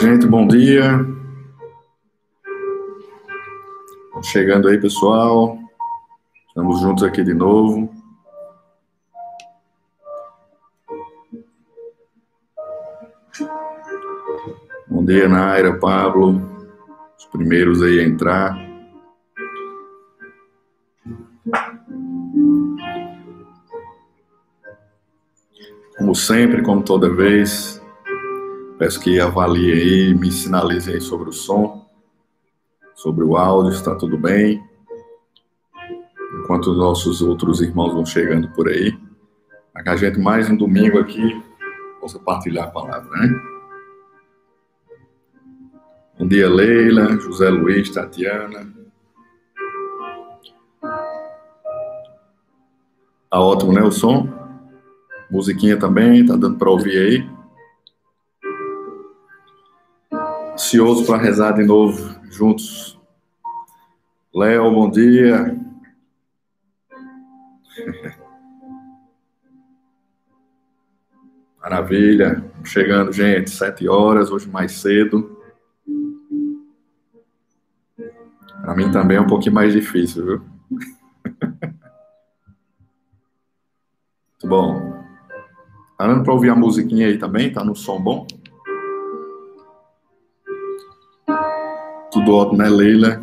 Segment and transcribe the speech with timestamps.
[0.00, 1.06] Gente, bom dia.
[4.22, 5.58] Chegando aí, pessoal.
[6.48, 7.92] Estamos juntos aqui de novo.
[14.88, 16.40] Bom dia, Naira, Pablo.
[17.18, 18.56] Os primeiros aí a entrar.
[25.98, 27.79] Como sempre, como toda vez,
[28.80, 31.86] Peço que avalie aí, me sinalize aí sobre o som,
[32.94, 34.64] sobre o áudio, está tudo bem.
[36.38, 38.98] Enquanto os nossos outros irmãos vão chegando por aí,
[39.70, 41.44] para que a gente mais um domingo aqui
[42.00, 43.42] possa partilhar a palavra, né?
[46.18, 48.66] Bom dia, Leila, José Luiz, Tatiana.
[53.28, 54.26] Tá ótimo, né, o som?
[55.30, 57.39] Musiquinha também, tá dando para ouvir aí?
[60.60, 63.00] Ansioso para rezar de novo juntos.
[64.34, 65.58] Léo, bom dia.
[71.62, 72.44] Maravilha.
[72.62, 75.40] Chegando, gente, sete horas, hoje mais cedo.
[78.60, 80.42] Para mim também é um pouquinho mais difícil, viu?
[84.30, 85.00] Muito bom.
[85.96, 87.50] Tá dando para ouvir a musiquinha aí também?
[87.50, 88.26] Tá no som bom?
[92.12, 93.22] Tudo ótimo, né, Leila?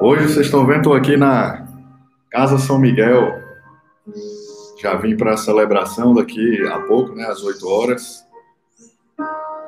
[0.00, 1.66] Hoje vocês estão vendo, estou aqui na
[2.30, 3.42] Casa São Miguel.
[4.80, 8.24] Já vim para a celebração daqui a pouco, né, às 8 horas.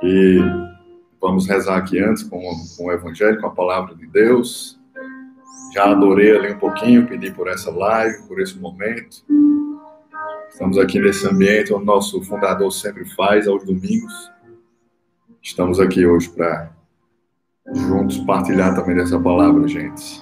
[0.04, 0.38] E
[1.20, 2.40] vamos rezar aqui antes com,
[2.76, 4.80] com o Evangelho, com a palavra de Deus.
[5.74, 9.24] Já adorei ali um pouquinho, pedi por essa live, por esse momento.
[10.48, 14.31] Estamos aqui nesse ambiente onde nosso fundador sempre faz, aos domingos.
[15.42, 16.70] Estamos aqui hoje para
[17.74, 20.20] juntos partilhar também dessa palavra, gente.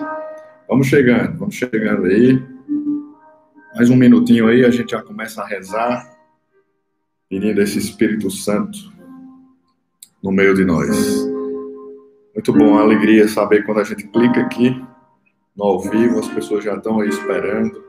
[0.67, 2.43] Vamos chegando, vamos chegando aí.
[3.75, 6.11] Mais um minutinho aí, a gente já começa a rezar,
[7.29, 8.79] pedindo esse Espírito Santo
[10.23, 10.89] no meio de nós.
[12.35, 14.71] Muito bom, a alegria saber quando a gente clica aqui
[15.55, 17.85] no ao vivo, as pessoas já estão aí esperando,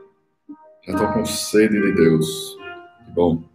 [0.84, 2.58] já estão com sede de Deus.
[3.06, 3.51] Que bom.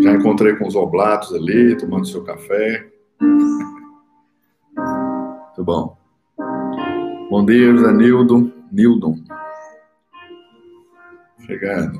[0.00, 2.90] Já encontrei com os oblatos ali, tomando seu café.
[5.56, 5.96] Muito bom.
[7.30, 8.52] Bom dia, José Nildo.
[8.70, 9.16] Nildon.
[11.46, 11.98] Chegando.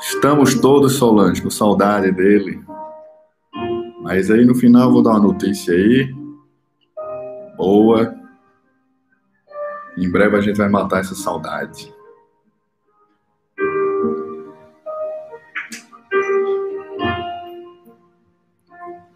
[0.00, 2.62] Estamos todos, Solange, com saudade dele.
[4.02, 6.14] Mas aí no final vou dar uma notícia aí.
[7.56, 8.21] Boa.
[9.96, 11.92] Em breve a gente vai matar essa saudade.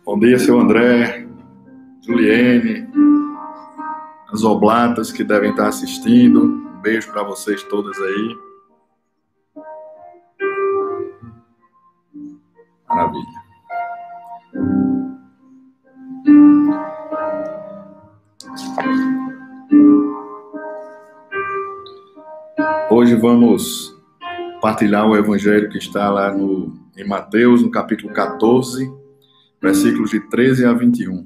[0.04, 1.26] Bom dia, seu André,
[2.00, 2.88] Juliene,
[4.32, 6.42] as oblatas que devem estar assistindo.
[6.42, 8.36] Um beijo para vocês todas aí.
[12.88, 13.46] Maravilha.
[23.06, 23.96] Hoje vamos
[24.60, 28.92] partilhar o evangelho que está lá no, em Mateus, no capítulo 14,
[29.62, 31.24] versículos de 13 a 21.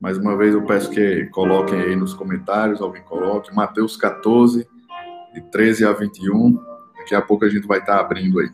[0.00, 4.66] Mais uma vez eu peço que coloquem aí nos comentários, alguém coloque, Mateus 14,
[5.32, 6.58] de 13 a 21.
[6.96, 8.50] Daqui a pouco a gente vai estar abrindo aí.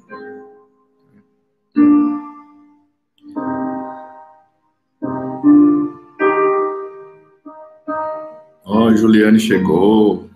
[8.66, 10.27] Oh, Juliane chegou.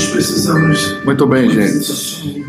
[0.00, 1.04] Nós precisamos.
[1.04, 2.42] Muito bem, gente.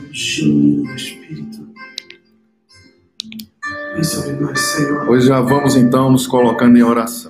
[5.09, 7.29] Hoje já vamos então nos colocando em oração.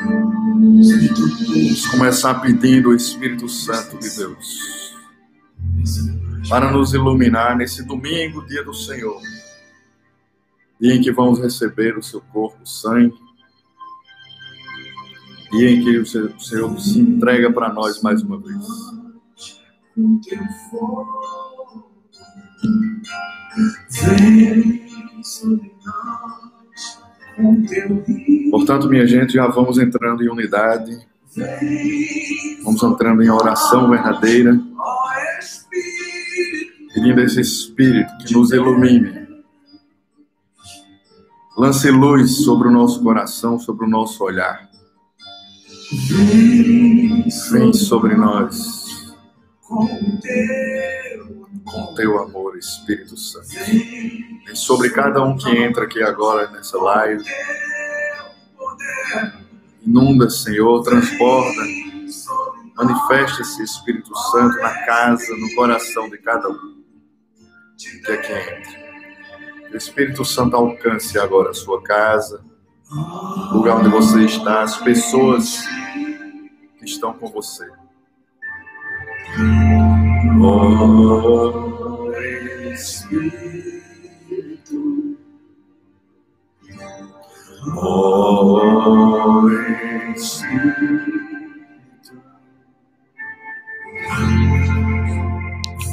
[0.00, 4.94] Vamos começar pedindo o Espírito Santo de Deus
[6.48, 9.20] para nos iluminar nesse domingo, dia do Senhor,
[10.80, 13.12] dia em que vamos receber o seu corpo, sangue
[15.50, 18.66] dia em que o Senhor se entrega para nós mais uma vez.
[28.50, 30.98] Portanto, minha gente, já vamos entrando em unidade,
[32.62, 34.58] vamos entrando em oração verdadeira,
[36.94, 39.20] pedindo esse Espírito que nos ilumine,
[41.60, 44.69] Lance luz sobre o nosso coração, sobre o nosso olhar.
[45.92, 49.12] Vem sobre nós
[51.64, 53.48] com teu amor, Espírito Santo.
[53.48, 57.24] Vem sobre cada um que entra aqui agora nessa live.
[59.84, 61.60] Inunda, Senhor, transborda.
[62.76, 66.84] Manifesta-se, Espírito Santo, na casa, no coração de cada um
[67.76, 69.68] que aqui entra.
[69.68, 72.44] Que o Espírito Santo alcance agora a sua casa,
[72.92, 75.64] o lugar onde você está, as pessoas
[76.78, 77.70] que estão com você.
[80.40, 82.10] Oh,
[82.72, 83.80] Espírito.
[87.76, 89.48] Oh,
[90.14, 91.20] Espírito.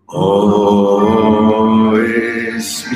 [0.08, 1.94] Oh,
[2.56, 2.96] Espírito.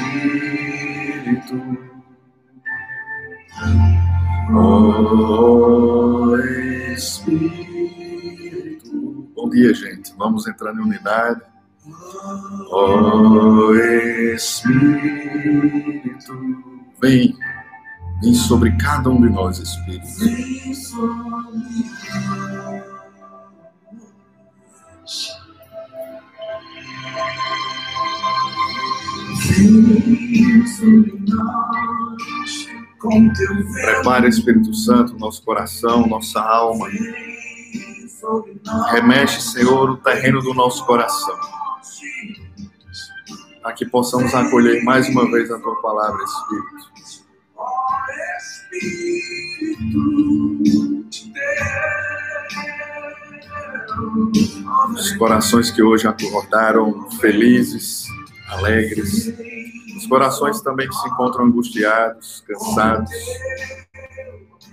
[4.53, 6.37] Oh,
[6.93, 7.31] Espírito.
[9.35, 10.13] Bom dia, gente.
[10.17, 11.41] Vamos entrar em unidade.
[12.71, 13.73] Oh,
[14.35, 14.79] Espírito.
[17.01, 17.35] Vem.
[18.21, 20.05] Vem sobre cada um de nós, Espírito.
[20.19, 20.73] Vem
[33.73, 36.87] Prepare, Espírito Santo, nosso coração, nossa alma.
[38.91, 41.35] Remexe, Senhor, o terreno do nosso coração.
[43.61, 46.89] Para que possamos acolher mais uma vez a tua palavra, Espírito.
[49.59, 49.89] Espírito
[51.09, 52.18] de Deus.
[54.93, 58.05] Os corações que hoje acordaram felizes,
[58.47, 59.33] alegres.
[59.97, 63.11] Os corações também que se encontram angustiados, cansados.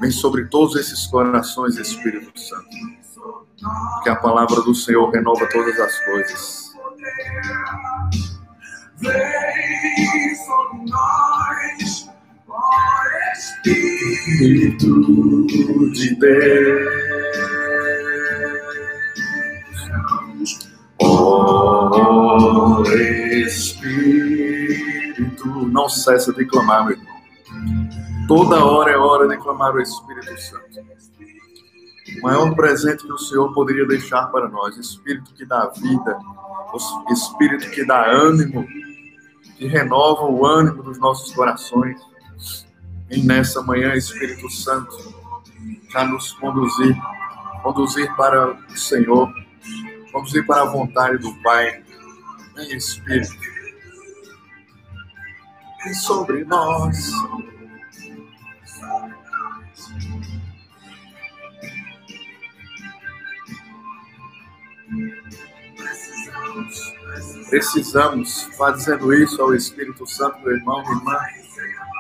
[0.01, 2.69] Vem sobre todos esses corações, Espírito Santo.
[4.03, 6.73] Que a palavra do Senhor renova todas as coisas.
[8.99, 12.09] Vem sobre nós,
[13.37, 14.87] Espírito
[15.93, 17.16] de Deus.
[23.47, 24.27] Espírito,
[25.69, 27.17] não cessa de clamar, meu irmão.
[28.29, 30.81] Toda hora é hora de clamar o Espírito Santo.
[32.19, 36.19] O maior presente que o Senhor poderia deixar para nós, Espírito que dá vida,
[37.11, 38.67] Espírito que dá ânimo,
[39.57, 42.01] que renova o ânimo dos nossos corações.
[43.11, 44.97] E nessa manhã, Espírito Santo,
[45.93, 46.97] já nos conduzir,
[47.63, 49.33] conduzir para o Senhor,
[50.13, 51.83] conduzir para a vontade do Pai.
[52.57, 53.37] Vem, Espírito.
[55.85, 57.13] Vem sobre nós.
[67.51, 71.19] Precisamos, fazendo isso ao Espírito Santo, meu irmão, minha irmã.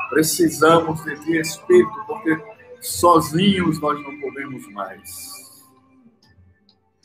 [0.09, 2.41] Precisamos de ti, Espírito, porque
[2.81, 5.37] sozinhos nós não podemos mais.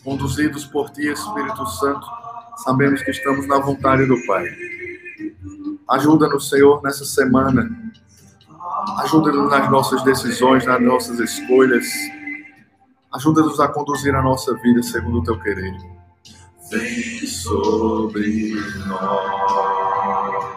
[0.03, 2.20] Conduzidos por ti, Espírito Santo,
[2.63, 4.45] sabemos que estamos na vontade do Pai.
[5.89, 7.69] Ajuda-nos, Senhor, nessa semana.
[8.99, 11.87] Ajuda-nos nas nossas decisões, nas nossas escolhas.
[13.13, 15.75] Ajuda-nos a conduzir a nossa vida segundo o teu querer.
[16.71, 18.55] Vem sobre
[18.87, 20.51] nós.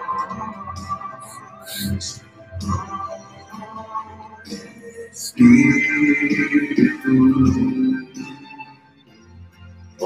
[5.12, 6.14] Espírito.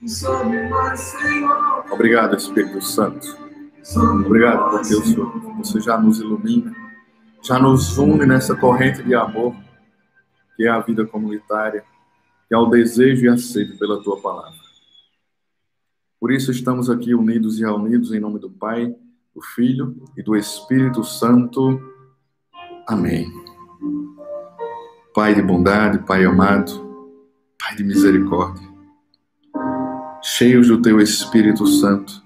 [0.06, 1.86] sobre Senhor.
[1.92, 3.49] Obrigado, Espírito Santo.
[3.96, 6.76] Obrigado porque o Senhor, você já nos ilumina,
[7.42, 9.56] já nos une nessa corrente de amor,
[10.56, 11.84] que é a vida comunitária,
[12.48, 14.60] que é o desejo e a sede pela tua palavra.
[16.20, 18.94] Por isso estamos aqui unidos e reunidos em nome do Pai,
[19.34, 21.82] do Filho e do Espírito Santo.
[22.86, 23.26] Amém.
[25.14, 26.72] Pai de bondade, Pai amado,
[27.58, 28.68] Pai de misericórdia,
[30.22, 32.22] cheios do teu Espírito Santo,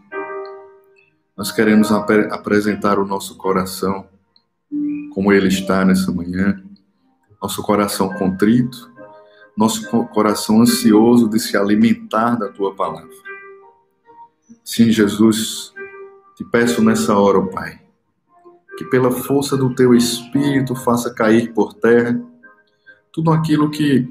[1.35, 4.07] nós queremos apre- apresentar o nosso coração
[5.13, 6.63] como ele está nessa manhã,
[7.41, 8.91] nosso coração contrito,
[9.55, 13.09] nosso coração ansioso de se alimentar da tua palavra.
[14.63, 15.73] Sim, Jesus,
[16.35, 17.79] te peço nessa hora, oh Pai,
[18.77, 22.19] que pela força do teu espírito faça cair por terra
[23.11, 24.09] tudo aquilo que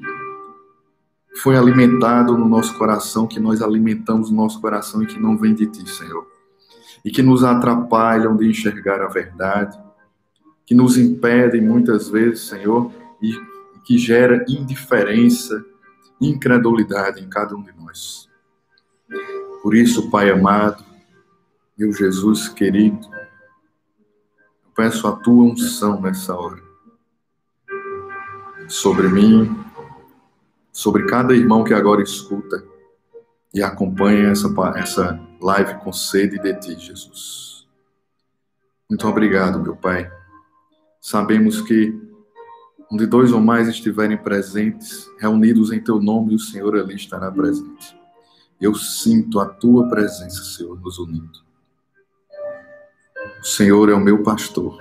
[1.39, 5.55] foi alimentado no nosso coração, que nós alimentamos no nosso coração e que não vem
[5.55, 6.32] de ti, Senhor.
[7.05, 9.79] E que nos atrapalham de enxergar a verdade,
[10.65, 13.33] que nos impedem muitas vezes, Senhor, e
[13.85, 15.65] que gera indiferença,
[16.21, 18.29] incredulidade em cada um de nós.
[19.63, 20.85] Por isso, Pai amado,
[21.77, 26.63] meu Jesus querido, eu peço a tua unção nessa hora
[28.69, 29.55] sobre mim,
[30.73, 32.65] sobre cada irmão que agora escuta
[33.53, 37.67] e acompanha essa, essa live com sede de ti, Jesus.
[38.89, 40.11] Muito obrigado, meu Pai.
[41.01, 41.95] Sabemos que
[42.91, 47.99] onde dois ou mais estiverem presentes, reunidos em teu nome, o Senhor ali estará presente.
[48.61, 51.43] Eu sinto a tua presença, Senhor, nos unindo.
[53.41, 54.79] O Senhor é o meu pastor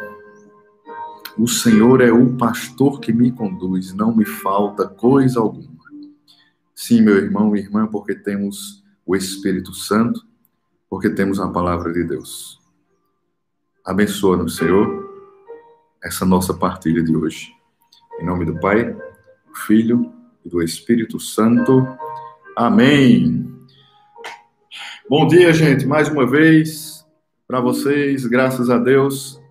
[1.37, 5.71] o Senhor é o pastor que me conduz, não me falta coisa alguma.
[6.75, 10.25] Sim, meu irmão e irmã, porque temos o Espírito Santo,
[10.91, 12.59] porque temos a palavra de Deus.
[13.85, 15.09] Abençoa-nos, Senhor,
[16.03, 17.55] essa nossa partilha de hoje.
[18.19, 20.11] Em nome do Pai, do Filho
[20.43, 21.87] e do Espírito Santo.
[22.57, 23.49] Amém.
[25.09, 27.07] Bom dia, gente, mais uma vez
[27.47, 29.41] para vocês, graças a Deus.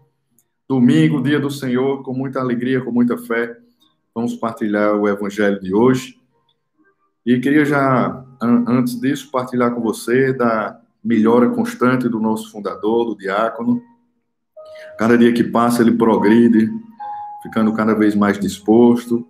[0.69, 3.57] Domingo, dia do Senhor, com muita alegria, com muita fé,
[4.15, 6.21] vamos partilhar o evangelho de hoje.
[7.25, 13.17] E queria já, antes disso, partilhar com você da melhora constante do nosso fundador, do
[13.17, 13.83] diácono.
[14.99, 16.71] Cada dia que passa, ele progride,
[17.43, 19.27] ficando cada vez mais disposto,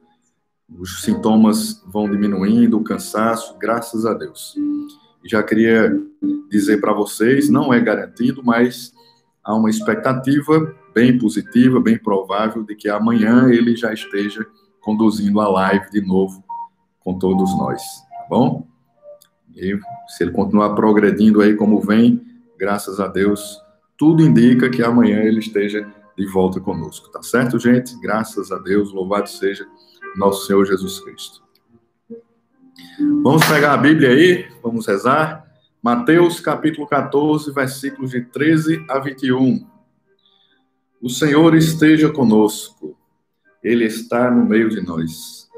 [0.78, 4.54] os sintomas vão diminuindo, o cansaço, graças a Deus.
[5.24, 5.92] Já queria
[6.48, 8.92] dizer para vocês, não é garantido, mas
[9.44, 14.46] há uma expectativa bem positiva, bem provável de que amanhã ele já esteja
[14.80, 16.42] conduzindo a live de novo
[17.00, 18.69] com todos nós, tá bom?
[19.54, 19.78] E
[20.08, 22.20] se ele continuar progredindo aí como vem,
[22.58, 23.60] graças a Deus,
[23.96, 27.98] tudo indica que amanhã ele esteja de volta conosco, tá certo, gente?
[28.00, 29.66] Graças a Deus, louvado seja
[30.16, 31.42] nosso Senhor Jesus Cristo.
[33.22, 35.46] Vamos pegar a Bíblia aí, vamos rezar.
[35.82, 39.66] Mateus capítulo 14, versículos de 13 a 21.
[41.00, 42.96] O Senhor esteja conosco,
[43.62, 45.48] Ele está no meio de nós.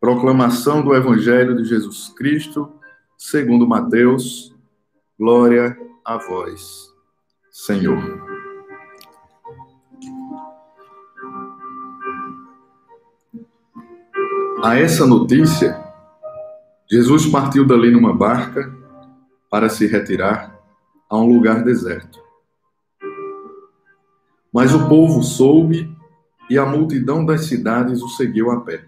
[0.00, 2.72] Proclamação do Evangelho de Jesus Cristo,
[3.30, 4.54] segundo Mateus.
[5.18, 6.92] Glória a vós,
[7.50, 7.98] Senhor.
[14.62, 15.82] A essa notícia,
[16.90, 18.70] Jesus partiu dali numa barca
[19.50, 20.60] para se retirar
[21.08, 22.22] a um lugar deserto.
[24.52, 25.90] Mas o povo soube
[26.50, 28.86] e a multidão das cidades o seguiu a pé.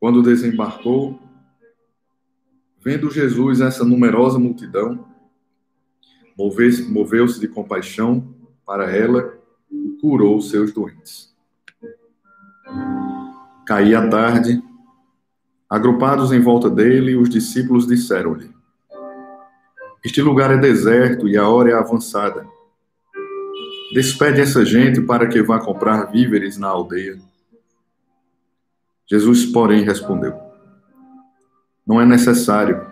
[0.00, 1.29] Quando desembarcou,
[2.80, 5.06] vendo Jesus essa numerosa multidão,
[6.36, 8.34] moveu-se de compaixão
[8.64, 9.38] para ela
[9.70, 11.34] e curou seus doentes.
[13.66, 14.62] Caía a tarde,
[15.68, 18.50] agrupados em volta dele, os discípulos disseram-lhe:
[20.04, 22.46] Este lugar é deserto e a hora é avançada
[23.92, 27.18] Despede essa gente para que vá comprar víveres na aldeia.
[29.04, 30.49] Jesus, porém, respondeu:
[31.90, 32.86] Não é necessário.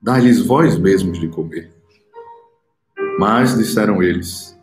[0.00, 1.70] Dá-lhes vós mesmos de comer.
[3.18, 4.58] Mas, disseram eles,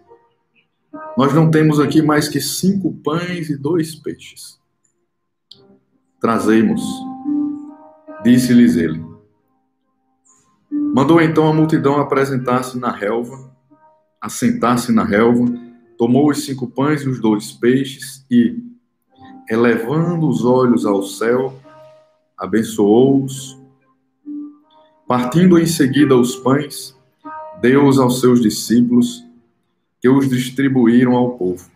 [1.16, 4.60] nós não temos aqui mais que cinco pães e dois peixes.
[6.20, 6.82] Trazemos,
[8.24, 9.06] disse-lhes ele.
[10.72, 13.56] Mandou então a multidão apresentar-se na relva
[14.20, 15.46] assentar-se na relva,
[15.96, 18.58] tomou os cinco pães e os dois peixes e,
[19.48, 21.57] elevando os olhos ao céu,
[22.38, 23.58] abençoou-os.
[25.08, 26.96] Partindo em seguida os pães,
[27.62, 29.26] deu-os aos seus discípulos,
[30.00, 31.70] que os distribuíram ao povo.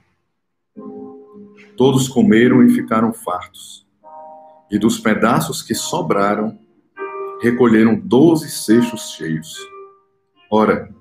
[1.75, 3.85] Todos comeram e ficaram fartos.
[4.69, 6.57] E dos pedaços que sobraram,
[7.41, 9.57] recolheram doze cestos cheios.
[10.49, 10.93] Ora,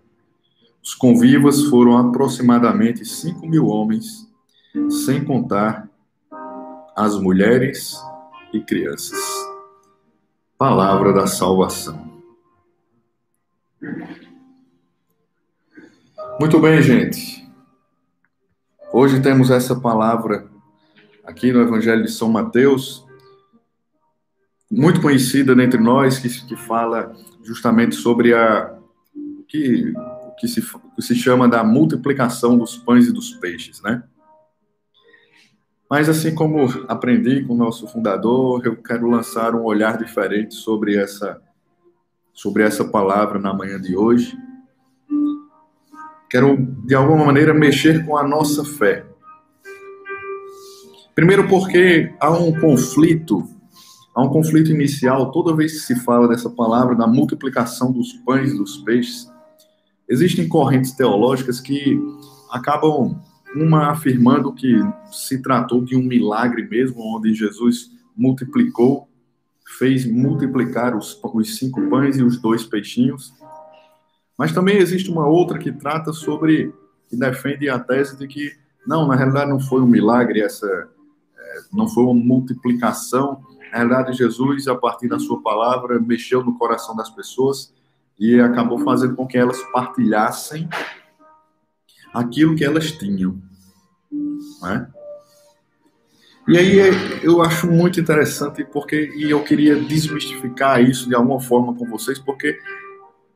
[0.82, 4.26] os convivas foram aproximadamente 5 mil homens,
[5.04, 5.88] sem contar
[6.96, 7.96] as mulheres
[8.52, 9.39] e crianças.
[10.60, 12.20] Palavra da salvação.
[16.38, 17.50] Muito bem, gente.
[18.92, 20.50] Hoje temos essa palavra
[21.24, 23.06] aqui no Evangelho de São Mateus,
[24.70, 28.78] muito conhecida entre nós, que, que fala justamente sobre a
[29.48, 29.94] que,
[30.38, 34.02] que, se, que se chama da multiplicação dos pães e dos peixes, né?
[35.90, 40.96] Mas assim como aprendi com o nosso fundador, eu quero lançar um olhar diferente sobre
[40.96, 41.42] essa
[42.32, 44.38] sobre essa palavra na manhã de hoje.
[46.30, 46.56] Quero
[46.86, 49.04] de alguma maneira mexer com a nossa fé.
[51.12, 53.42] Primeiro porque há um conflito,
[54.14, 58.52] há um conflito inicial toda vez que se fala dessa palavra da multiplicação dos pães
[58.52, 59.28] e dos peixes.
[60.08, 62.00] Existem correntes teológicas que
[62.48, 63.20] acabam
[63.54, 64.78] uma afirmando que
[65.10, 69.08] se tratou de um milagre mesmo, onde Jesus multiplicou,
[69.78, 73.32] fez multiplicar os, os cinco pães e os dois peixinhos.
[74.36, 76.72] Mas também existe uma outra que trata sobre,
[77.08, 78.52] que defende a tese de que,
[78.86, 83.42] não, na realidade não foi um milagre, essa é, não foi uma multiplicação.
[83.70, 87.72] Na realidade, Jesus, a partir da sua palavra, mexeu no coração das pessoas
[88.18, 90.68] e acabou fazendo com que elas partilhassem
[92.12, 93.40] aquilo que elas tinham.
[94.62, 94.88] Né?
[96.48, 96.78] E aí
[97.22, 102.18] eu acho muito interessante porque e eu queria desmistificar isso de alguma forma com vocês,
[102.18, 102.58] porque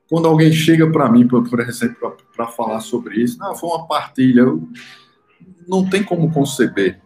[0.08, 3.86] quando alguém chega para mim, por, por exemplo, para falar sobre isso, não, foi uma
[3.86, 4.68] partilha, eu,
[5.66, 7.00] não tem como conceber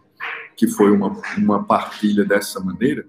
[0.55, 3.05] que foi uma, uma partilha dessa maneira,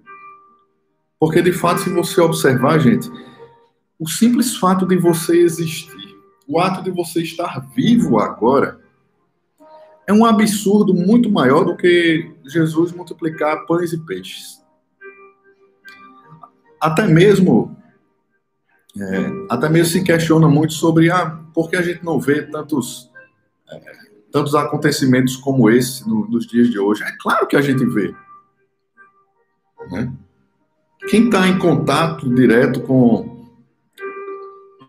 [1.19, 3.11] porque de fato, se você observar, gente,
[3.99, 6.00] o simples fato de você existir
[6.50, 8.80] o ato de você estar vivo agora
[10.04, 14.60] é um absurdo muito maior do que Jesus multiplicar pães e peixes.
[16.80, 17.76] Até mesmo,
[18.99, 23.08] é, até mesmo se questiona muito sobre ah, por que a gente não vê tantos,
[23.71, 23.80] é,
[24.32, 27.04] tantos acontecimentos como esse no, nos dias de hoje.
[27.04, 28.13] É claro que a gente vê.
[29.93, 30.13] Né?
[31.08, 33.40] Quem está em contato direto com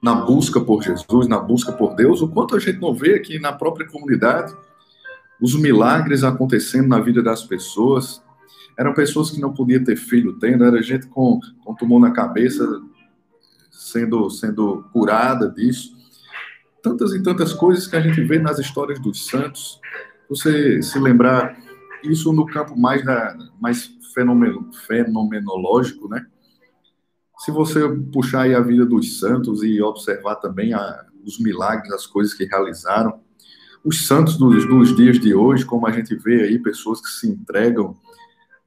[0.01, 3.39] na busca por Jesus, na busca por Deus, o quanto a gente não vê aqui
[3.39, 4.55] na própria comunidade
[5.39, 8.21] os milagres acontecendo na vida das pessoas.
[8.77, 12.81] Eram pessoas que não podiam ter filho tendo, era gente com, com tumor na cabeça
[13.71, 15.95] sendo, sendo curada disso.
[16.81, 19.79] Tantas e tantas coisas que a gente vê nas histórias dos santos.
[20.29, 21.57] Você se lembrar
[22.03, 26.25] isso no campo mais, da, mais fenomenológico, né?
[27.43, 32.05] Se você puxar aí a vida dos santos e observar também a, os milagres, as
[32.05, 33.19] coisas que realizaram,
[33.83, 37.27] os santos dos, dos, dias de hoje, como a gente vê aí, pessoas que se
[37.27, 37.95] entregam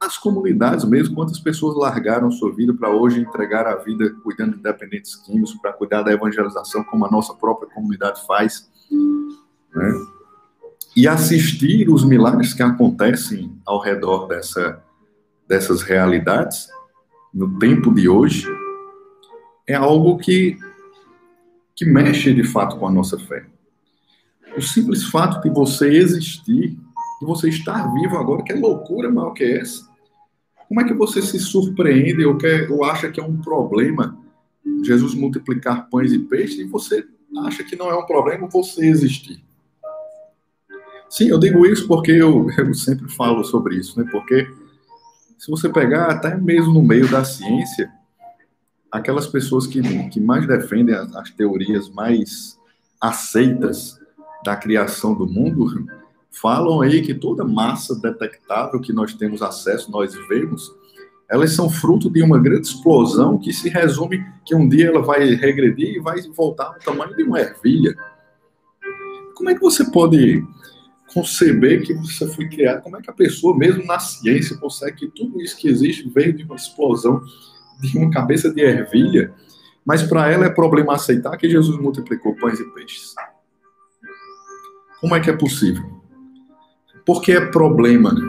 [0.01, 4.63] as comunidades mesmo, quantas pessoas largaram sua vida para hoje entregar a vida cuidando de
[4.63, 8.69] dependentes químicos, para cuidar da evangelização, como a nossa própria comunidade faz,
[9.73, 9.93] né?
[10.97, 14.83] E assistir os milagres que acontecem ao redor dessa,
[15.47, 16.69] dessas realidades,
[17.33, 18.47] no tempo de hoje,
[19.67, 20.57] é algo que,
[21.75, 23.47] que mexe de fato com a nossa fé.
[24.57, 26.71] O simples fato de você existir,
[27.21, 29.89] de você estar vivo agora, que é loucura maior que essa.
[30.69, 34.19] Como é que você se surpreende ou, quer, ou acha que é um problema
[34.85, 37.05] Jesus multiplicar pães e peixes e você
[37.45, 39.43] acha que não é um problema você existir?
[41.09, 44.09] Sim, eu digo isso porque eu, eu sempre falo sobre isso, né?
[44.11, 44.49] Porque
[45.39, 47.93] se você pegar até mesmo no meio da ciência,
[48.95, 52.57] aquelas pessoas que, que mais defendem as, as teorias mais
[53.01, 53.99] aceitas
[54.45, 55.85] da criação do mundo
[56.31, 60.73] falam aí que toda massa detectável que nós temos acesso, nós vemos,
[61.29, 65.25] elas são fruto de uma grande explosão que se resume que um dia ela vai
[65.35, 67.97] regredir e vai voltar ao tamanho de uma ervilha.
[69.35, 70.41] Como é que você pode
[71.13, 72.83] conceber que você foi criado?
[72.83, 76.33] Como é que a pessoa, mesmo na ciência, consegue que tudo isso que existe veio
[76.33, 77.21] de uma explosão
[77.81, 79.33] de uma cabeça de ervilha,
[79.85, 83.15] mas para ela é problema aceitar que Jesus multiplicou pães e peixes.
[85.01, 85.85] Como é que é possível?
[87.05, 88.23] Porque é problema né,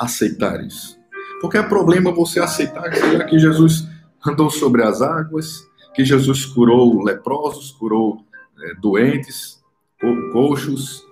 [0.00, 0.98] aceitar isso.
[1.40, 2.88] Porque é problema você aceitar
[3.28, 3.86] que Jesus
[4.26, 8.24] andou sobre as águas, que Jesus curou leprosos, curou
[8.58, 9.62] é, doentes,
[10.32, 11.06] coxos,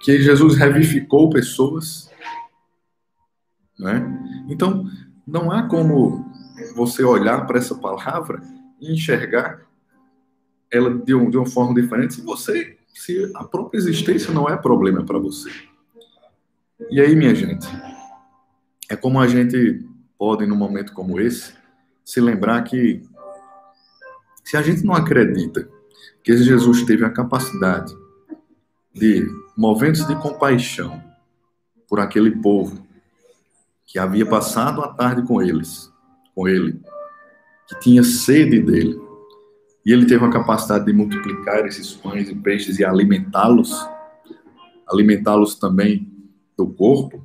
[0.00, 2.10] que Jesus revivificou pessoas.
[3.78, 4.04] Né?
[4.48, 4.84] Então,
[5.28, 6.24] não há como
[6.74, 8.40] você olhar para essa palavra
[8.80, 9.60] e enxergar
[10.70, 14.56] ela de, um, de uma forma diferente se você, se a própria existência não é
[14.56, 15.50] problema para você.
[16.90, 17.66] E aí, minha gente,
[18.88, 19.86] é como a gente
[20.16, 21.52] pode, num momento como esse,
[22.02, 23.02] se lembrar que
[24.42, 25.68] se a gente não acredita
[26.24, 27.94] que Jesus teve a capacidade
[28.94, 31.02] de movimentos de compaixão
[31.86, 32.87] por aquele povo
[33.88, 35.90] que havia passado a tarde com eles,
[36.34, 36.78] com ele,
[37.66, 39.00] que tinha sede dele.
[39.84, 43.74] E ele teve a capacidade de multiplicar esses pães e peixes e alimentá-los,
[44.86, 46.06] alimentá-los também
[46.54, 47.24] do corpo,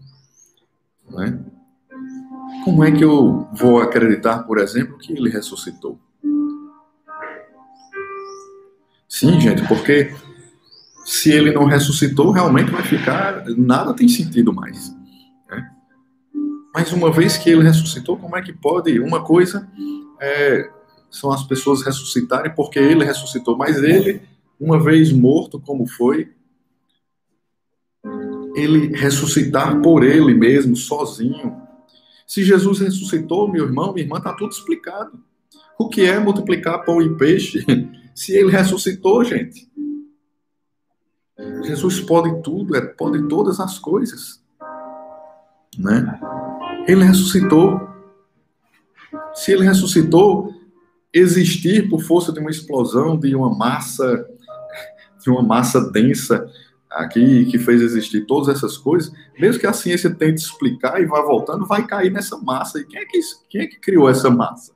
[1.12, 1.38] né?
[2.64, 6.00] Como é que eu vou acreditar, por exemplo, que ele ressuscitou?
[9.10, 10.16] Sim, gente, porque
[11.04, 13.44] se ele não ressuscitou, realmente vai ficar.
[13.58, 14.96] Nada tem sentido mais.
[16.74, 19.00] Mas uma vez que ele ressuscitou, como é que pode?
[19.00, 19.70] Uma coisa
[20.20, 20.70] é,
[21.12, 24.22] são as pessoas ressuscitarem porque ele ressuscitou, mas ele,
[24.60, 26.32] uma vez morto como foi,
[28.56, 31.62] ele ressuscitar por ele mesmo, sozinho.
[32.26, 35.20] Se Jesus ressuscitou, meu irmão, minha irmã, está tudo explicado.
[35.78, 37.66] O que é multiplicar pão e peixe?
[38.16, 39.72] Se ele ressuscitou, gente.
[41.64, 44.42] Jesus pode tudo, é, pode todas as coisas.
[45.78, 46.20] Né?
[46.88, 47.90] Ele ressuscitou.
[49.34, 50.54] Se ele ressuscitou,
[51.14, 54.28] existir por força de uma explosão, de uma massa,
[55.22, 56.50] de uma massa densa
[56.90, 61.22] aqui que fez existir todas essas coisas, mesmo que a ciência tente explicar e vá
[61.22, 62.80] voltando, vai cair nessa massa.
[62.80, 63.20] E quem é que,
[63.50, 64.74] quem é que criou essa massa?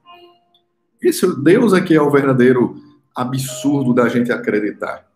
[1.02, 2.82] Esse Deus é que é o verdadeiro
[3.16, 5.08] absurdo da gente acreditar.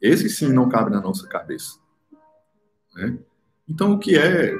[0.00, 1.78] Esse sim não cabe na nossa cabeça.
[2.94, 3.18] Né?
[3.68, 4.54] Então, o que é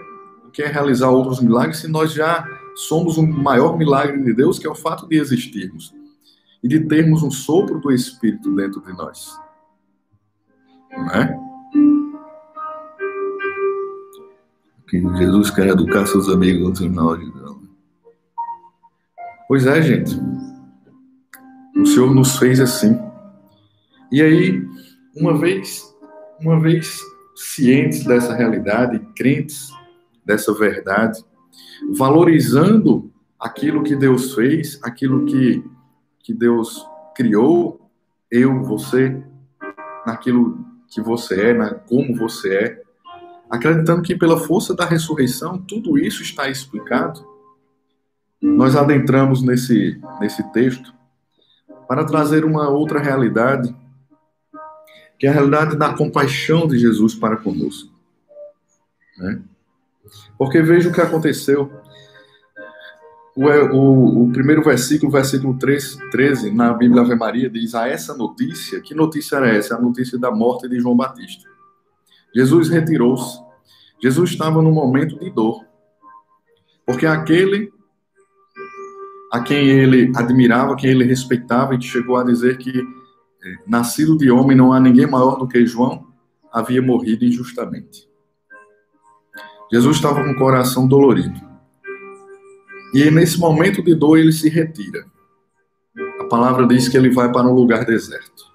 [0.49, 2.43] o que é realizar outros milagres se nós já
[2.75, 5.95] somos o maior milagre de Deus, que é o fato de existirmos
[6.63, 9.39] e de termos um sopro do Espírito dentro de nós?
[10.91, 11.39] Não é?
[14.89, 17.19] Que Jesus quer educar seus amigos no final
[19.47, 20.19] Pois é, gente.
[21.77, 22.99] O Senhor nos fez assim.
[24.11, 24.67] E aí,
[25.15, 25.85] uma vez,
[26.41, 26.99] uma vez
[27.35, 29.71] cientes dessa realidade, crentes
[30.29, 31.25] dessa verdade,
[31.97, 33.11] valorizando
[33.41, 35.65] aquilo que Deus fez, aquilo que,
[36.21, 36.87] que Deus
[37.17, 37.91] criou,
[38.31, 39.25] eu, você,
[40.07, 42.83] naquilo que você é, na, como você é,
[43.49, 47.27] acreditando que pela força da ressurreição tudo isso está explicado.
[48.41, 50.95] Nós adentramos nesse, nesse texto
[51.89, 53.75] para trazer uma outra realidade
[55.19, 57.93] que é a realidade da compaixão de Jesus para conosco.
[59.17, 59.43] Né?
[60.37, 61.71] Porque veja o que aconteceu.
[63.37, 68.17] O, o, o, primeiro versículo, versículo 3, 13, na Bíblia Ave Maria, diz: A essa
[68.17, 69.77] notícia, que notícia era essa?
[69.77, 71.49] A notícia da morte de João Batista.
[72.35, 73.39] Jesus retirou-se.
[74.03, 75.65] Jesus estava num momento de dor.
[76.85, 77.73] Porque aquele
[79.31, 82.83] a quem ele admirava, quem ele respeitava, e que chegou a dizer que
[83.67, 86.07] nascido de homem, não há ninguém maior do que João,
[86.53, 88.08] havia morrido injustamente.
[89.73, 91.41] Jesus estava com o coração dolorido.
[92.95, 95.05] E nesse momento de dor ele se retira.
[96.21, 98.47] A palavra diz que ele vai para um lugar deserto.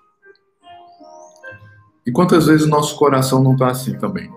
[2.06, 4.32] E quantas vezes nosso coração não está assim também?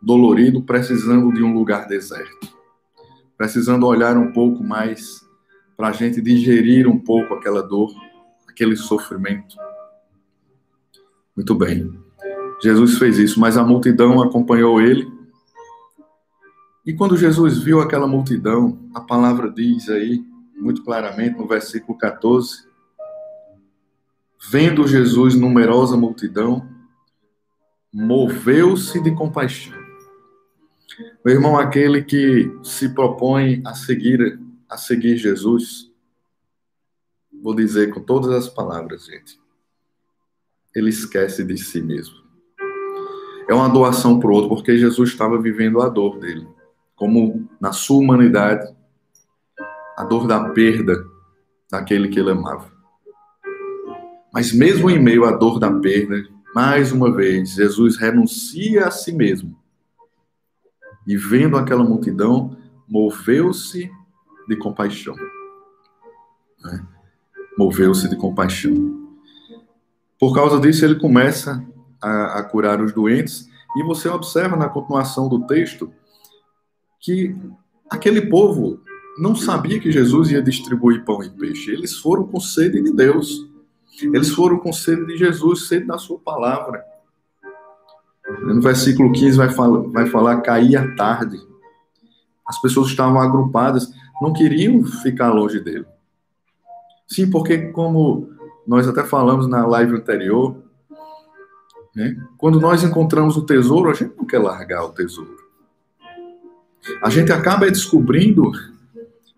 [0.00, 2.48] Dolorido, precisando de um lugar deserto.
[3.36, 5.24] Precisando olhar um pouco mais
[5.76, 7.92] para a gente digerir um pouco aquela dor
[8.52, 9.56] aquele sofrimento.
[11.34, 11.98] Muito bem.
[12.62, 15.10] Jesus fez isso, mas a multidão acompanhou ele.
[16.84, 20.24] E quando Jesus viu aquela multidão, a palavra diz aí,
[20.56, 22.66] muito claramente, no versículo 14:
[24.50, 26.68] Vendo Jesus numerosa multidão,
[27.92, 29.80] moveu-se de compaixão.
[31.24, 35.92] Meu irmão, aquele que se propõe a seguir a seguir Jesus,
[37.42, 39.38] vou dizer com todas as palavras, gente.
[40.74, 42.16] Ele esquece de si mesmo.
[43.46, 46.48] É uma doação para o outro, porque Jesus estava vivendo a dor dele,
[47.02, 48.72] como na sua humanidade,
[49.96, 51.04] a dor da perda
[51.68, 52.70] daquele que ele amava.
[54.32, 56.22] Mas mesmo em meio à dor da perda,
[56.54, 59.58] mais uma vez, Jesus renuncia a si mesmo.
[61.04, 62.56] E vendo aquela multidão,
[62.88, 63.90] moveu-se
[64.48, 65.16] de compaixão.
[66.62, 66.86] Né?
[67.58, 69.18] moveu-se de compaixão.
[70.20, 71.66] Por causa disso, ele começa
[72.00, 75.92] a, a curar os doentes, e você observa na continuação do texto
[77.02, 77.36] que
[77.90, 78.80] aquele povo
[79.18, 81.72] não sabia que Jesus ia distribuir pão e peixe.
[81.72, 83.46] Eles foram com sede de Deus.
[84.00, 86.82] Eles foram com sede de Jesus, sede da sua palavra.
[88.42, 91.38] No versículo 15 vai falar, vai falar caía tarde.
[92.46, 95.84] As pessoas estavam agrupadas, não queriam ficar longe dele.
[97.06, 98.30] Sim, porque como
[98.66, 100.56] nós até falamos na live anterior,
[101.94, 102.16] Né?
[102.38, 105.41] Quando nós encontramos o tesouro, a gente não quer largar o tesouro.
[107.02, 108.50] A gente acaba descobrindo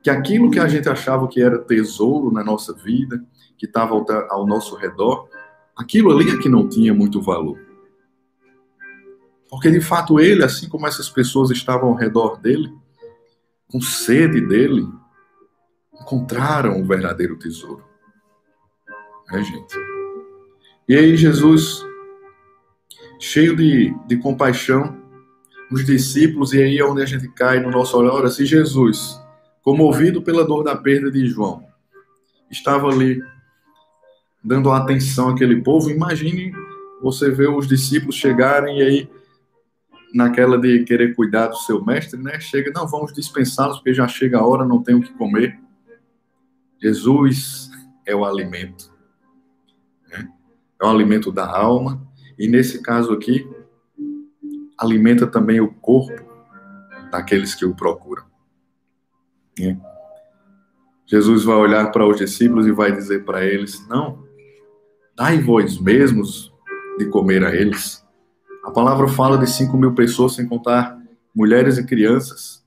[0.02, 3.24] que aquilo que a gente achava que era tesouro na nossa vida,
[3.56, 3.94] que estava
[4.30, 5.28] ao nosso redor,
[5.76, 7.58] aquilo ali é que não tinha muito valor.
[9.48, 12.72] Porque de fato ele, assim como essas pessoas estavam ao redor dele,
[13.70, 14.86] com sede dele,
[16.00, 17.84] encontraram o verdadeiro tesouro.
[19.32, 19.74] É, gente?
[20.88, 21.82] E aí Jesus,
[23.18, 25.03] cheio de, de compaixão,
[25.74, 29.20] os discípulos, e aí é onde a gente cai no nosso olhar, se Jesus,
[29.60, 31.64] comovido pela dor da perda de João,
[32.48, 33.20] estava ali
[34.42, 36.52] dando atenção àquele povo, imagine
[37.02, 39.10] você ver os discípulos chegarem e aí
[40.14, 42.38] naquela de querer cuidar do seu mestre, né?
[42.38, 45.58] Chega, não, vamos dispensá-los porque já chega a hora, não tem o que comer.
[46.80, 47.68] Jesus
[48.06, 48.92] é o alimento.
[50.08, 50.28] Né?
[50.80, 52.00] É o alimento da alma.
[52.38, 53.44] E nesse caso aqui,
[54.78, 56.24] alimenta também o corpo
[57.10, 58.24] daqueles que o procuram.
[59.58, 59.78] Né?
[61.06, 64.24] Jesus vai olhar para os discípulos e vai dizer para eles: Não,
[65.16, 66.52] dai vós mesmos
[66.98, 68.04] de comer a eles.
[68.64, 70.98] A palavra fala de 5 mil pessoas, sem contar
[71.34, 72.64] mulheres e crianças.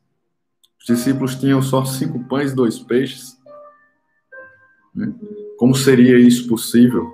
[0.80, 3.38] Os discípulos tinham só cinco pães e dois peixes.
[4.94, 5.14] Né?
[5.58, 7.12] Como seria isso possível?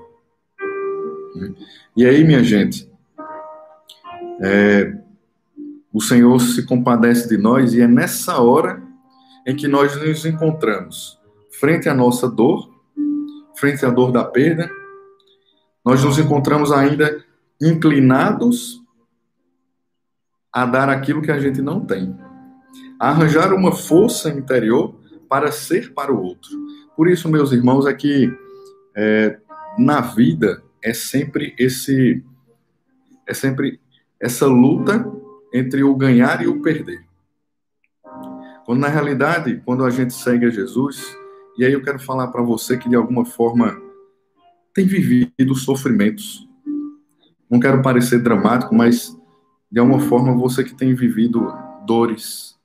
[1.96, 2.92] E aí, minha gente,
[4.44, 4.94] é,
[5.94, 8.84] o Senhor se compadece de nós e é nessa hora
[9.48, 11.20] em que nós nos encontramos
[11.60, 12.70] frente à nossa dor,
[13.56, 14.70] frente à dor da perda,
[15.86, 17.24] nós nos encontramos ainda
[17.62, 18.82] inclinados
[20.52, 22.16] a dar aquilo que a gente não tem,
[23.00, 24.96] a arranjar uma força interior
[25.30, 26.52] para ser para o outro.
[26.96, 28.32] Por isso, meus irmãos, é que
[28.96, 29.40] é,
[29.78, 32.24] na vida é sempre esse
[33.26, 33.80] é sempre
[34.24, 35.06] essa luta
[35.54, 37.06] entre o ganhar e o perder.
[38.66, 41.14] Quando na realidade, quando a gente segue a Jesus,
[41.58, 43.78] e aí eu quero falar para você que de alguma forma
[44.74, 46.48] tem vivido sofrimentos.
[47.52, 49.14] Não quero parecer dramático, mas
[49.70, 51.54] de alguma forma você que tem vivido
[51.86, 52.58] dores,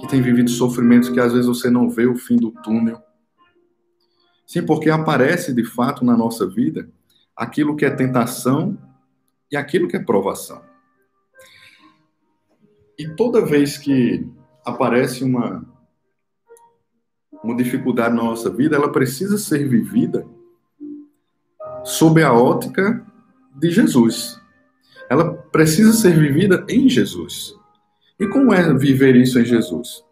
[0.00, 3.00] que tem vivido sofrimentos que às vezes você não vê o fim do túnel.
[4.44, 6.90] Sim, porque aparece de fato na nossa vida
[7.36, 8.76] aquilo que é tentação
[9.52, 10.68] e aquilo que é provação.
[13.00, 14.28] E toda vez que
[14.62, 15.64] aparece uma,
[17.42, 20.26] uma dificuldade na nossa vida, ela precisa ser vivida
[21.82, 23.02] sob a ótica
[23.56, 24.38] de Jesus.
[25.08, 27.56] Ela precisa ser vivida em Jesus.
[28.18, 30.04] E como é viver isso em Jesus?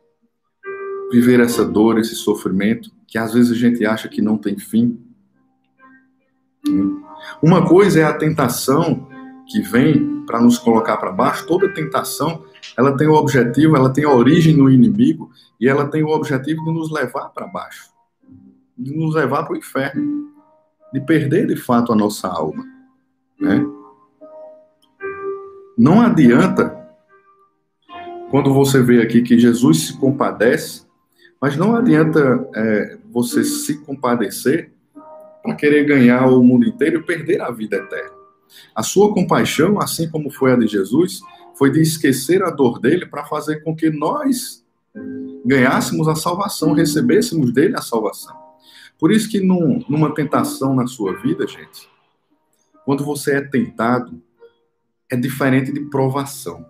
[1.12, 4.98] Viver essa dor, esse sofrimento, que às vezes a gente acha que não tem fim.
[7.42, 9.07] Uma coisa é a tentação
[9.48, 12.44] que vem para nos colocar para baixo, toda tentação
[12.76, 16.64] ela tem o objetivo, ela tem a origem no inimigo e ela tem o objetivo
[16.64, 17.90] de nos levar para baixo,
[18.76, 20.28] de nos levar para o inferno,
[20.92, 22.64] de perder de fato a nossa alma,
[23.40, 23.64] né?
[25.76, 26.76] Não adianta
[28.30, 30.87] quando você vê aqui que Jesus se compadece,
[31.40, 34.72] mas não adianta é, você se compadecer
[35.42, 38.17] para querer ganhar o mundo inteiro e perder a vida eterna.
[38.74, 41.20] A sua compaixão, assim como foi a de Jesus,
[41.54, 44.64] foi de esquecer a dor dele para fazer com que nós
[45.44, 48.37] ganhássemos a salvação, recebêssemos dele a salvação.
[48.98, 51.88] Por isso que num, numa tentação na sua vida, gente,
[52.84, 54.20] quando você é tentado,
[55.11, 56.64] é diferente de provação.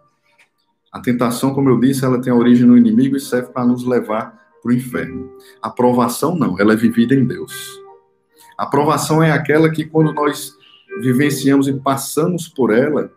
[0.92, 4.38] A tentação, como eu disse, ela tem origem no inimigo e serve para nos levar
[4.62, 5.30] para o inferno.
[5.62, 7.78] A provação não, ela é vivida em Deus.
[8.56, 10.57] A provação é aquela que quando nós
[11.00, 13.12] vivenciamos e passamos por ela,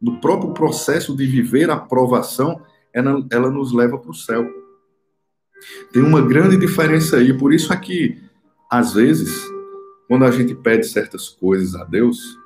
[0.00, 2.60] do próprio processo de viver a provação,
[2.92, 4.48] ela, ela nos leva para o céu.
[5.92, 8.22] Tem uma grande diferença aí, por isso aqui,
[8.70, 9.44] às vezes,
[10.08, 12.38] quando a gente pede certas coisas a Deus,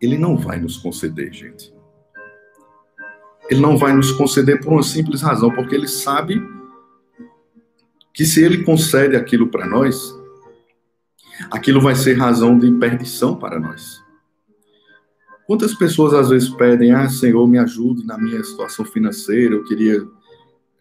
[0.00, 1.72] Ele não vai nos conceder, gente.
[3.50, 6.40] Ele não vai nos conceder por uma simples razão, porque Ele sabe
[8.14, 10.14] que se Ele concede aquilo para nós,
[11.50, 14.02] aquilo vai ser razão de perdição para nós.
[15.46, 20.02] Quantas pessoas às vezes pedem, ah, Senhor, me ajude na minha situação financeira, eu queria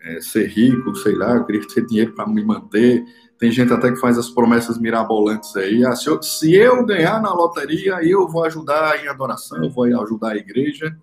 [0.01, 3.03] é, ser rico, sei lá, eu queria ter dinheiro para me manter.
[3.37, 5.83] Tem gente até que faz as promessas mirabolantes aí.
[5.83, 9.83] Ah, se, eu, se eu ganhar na loteria, eu vou ajudar em adoração, eu vou
[10.03, 10.95] ajudar a igreja.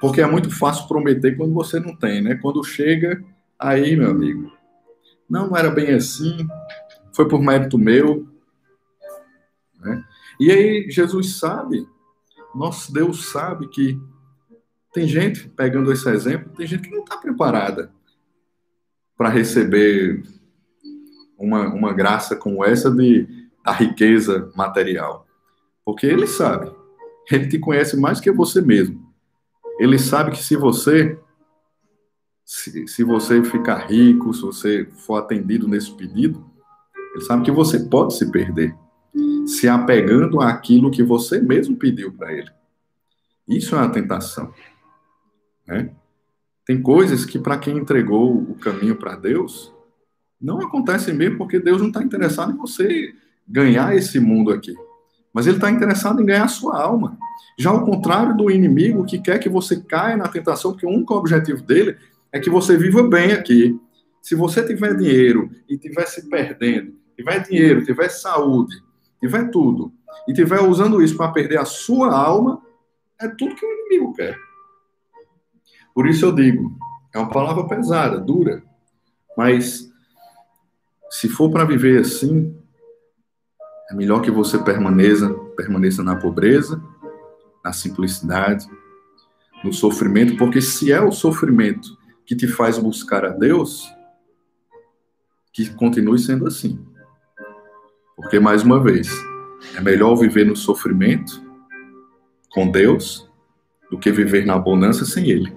[0.00, 2.34] Porque é muito fácil prometer quando você não tem, né?
[2.34, 3.22] Quando chega,
[3.56, 4.50] aí, meu amigo,
[5.30, 6.44] não, não era bem assim,
[7.14, 8.26] foi por mérito meu.
[9.78, 10.04] Né?
[10.40, 11.86] E aí Jesus sabe,
[12.54, 14.00] nosso Deus sabe que
[14.92, 17.90] tem gente, pegando esse exemplo, tem gente que não está preparada
[19.16, 20.22] para receber
[21.38, 25.26] uma, uma graça como essa de da riqueza material.
[25.84, 26.70] Porque ele sabe,
[27.30, 29.12] ele te conhece mais que você mesmo.
[29.78, 31.18] Ele sabe que se você
[32.44, 36.44] se, se você ficar rico, se você for atendido nesse pedido,
[37.14, 38.74] ele sabe que você pode se perder,
[39.46, 42.50] se apegando àquilo que você mesmo pediu para ele.
[43.48, 44.52] Isso é uma tentação.
[45.66, 45.90] Né?
[46.64, 49.72] Tem coisas que, para quem entregou o caminho para Deus,
[50.40, 53.14] não acontecem mesmo porque Deus não está interessado em você
[53.46, 54.74] ganhar esse mundo aqui.
[55.32, 57.18] Mas ele está interessado em ganhar a sua alma.
[57.58, 61.14] Já ao contrário do inimigo que quer que você caia na tentação, porque o único
[61.14, 61.96] objetivo dele
[62.30, 63.78] é que você viva bem aqui.
[64.20, 68.82] Se você tiver dinheiro e estiver se perdendo, tiver dinheiro, tiver saúde,
[69.20, 69.92] tiver tudo,
[70.28, 72.60] e tiver usando isso para perder a sua alma,
[73.20, 74.36] é tudo que o inimigo quer.
[75.94, 76.76] Por isso eu digo,
[77.14, 78.62] é uma palavra pesada, dura,
[79.36, 79.90] mas
[81.10, 82.56] se for para viver assim,
[83.90, 86.82] é melhor que você permaneça, permaneça na pobreza,
[87.64, 88.66] na simplicidade,
[89.62, 93.92] no sofrimento, porque se é o sofrimento que te faz buscar a Deus,
[95.52, 96.82] que continue sendo assim.
[98.16, 99.08] Porque, mais uma vez,
[99.76, 101.42] é melhor viver no sofrimento
[102.50, 103.30] com Deus
[103.90, 105.52] do que viver na abundância sem Ele.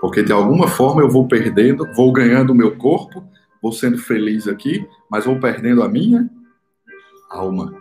[0.00, 3.22] Porque de alguma forma eu vou perdendo, vou ganhando o meu corpo,
[3.62, 6.28] vou sendo feliz aqui, mas vou perdendo a minha
[7.30, 7.74] alma.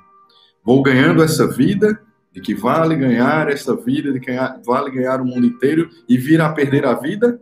[0.63, 1.99] Vou ganhando essa vida,
[2.31, 4.31] de que vale ganhar essa vida, de que
[4.65, 7.39] vale ganhar o mundo inteiro e vir a perder a vida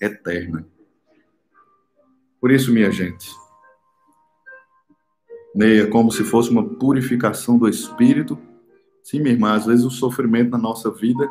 [0.00, 0.64] eterna.
[2.40, 3.28] Por isso, minha gente,
[5.54, 8.38] Neia, como se fosse uma purificação do espírito.
[9.02, 11.28] Sim, minha irmã, às vezes o sofrimento na nossa vida,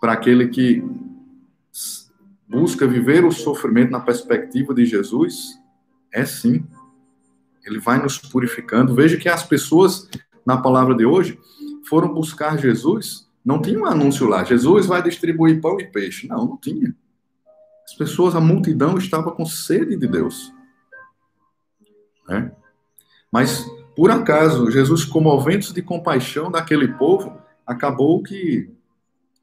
[0.00, 0.84] para aquele que
[2.46, 5.58] busca viver o sofrimento na perspectiva de Jesus,
[6.12, 6.64] é sim.
[7.64, 8.94] Ele vai nos purificando.
[8.94, 10.08] Veja que as pessoas,
[10.44, 11.38] na palavra de hoje,
[11.88, 16.28] foram buscar Jesus, não tinha um anúncio lá, Jesus vai distribuir pão e peixe.
[16.28, 16.94] Não, não tinha.
[17.84, 20.52] As pessoas, a multidão estava com sede de Deus.
[22.28, 22.52] Né?
[23.32, 23.66] Mas,
[23.96, 28.70] por acaso, Jesus, comovendo-se de compaixão daquele povo, acabou que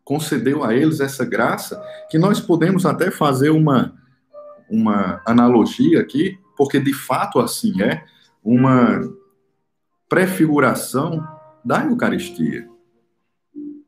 [0.04, 3.94] concedeu a eles essa graça, que nós podemos até fazer uma,
[4.70, 8.04] uma analogia aqui, porque de fato assim é,
[8.44, 9.02] uma
[10.08, 11.26] prefiguração
[11.64, 12.68] da Eucaristia.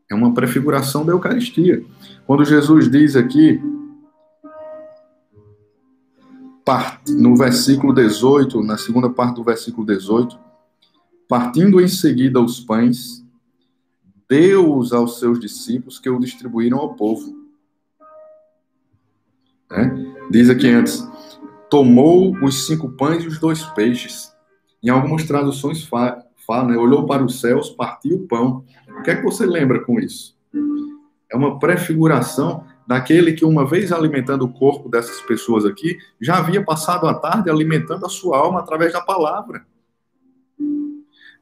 [0.09, 1.83] É uma prefiguração da Eucaristia.
[2.27, 3.59] Quando Jesus diz aqui,
[7.07, 10.37] no versículo 18, na segunda parte do versículo 18,
[11.27, 13.25] partindo em seguida os pães,
[14.29, 17.35] deu-os aos seus discípulos que o distribuíram ao povo.
[19.71, 19.89] É?
[20.29, 21.07] Diz aqui antes,
[21.69, 24.31] tomou os cinco pães e os dois peixes.
[24.83, 26.77] Em algumas traduções fala, fala né?
[26.77, 28.65] olhou para os céus, partiu o pão.
[28.99, 30.37] O que é que você lembra com isso?
[31.29, 36.63] É uma prefiguração daquele que, uma vez alimentando o corpo dessas pessoas aqui, já havia
[36.63, 39.65] passado a tarde alimentando a sua alma através da palavra.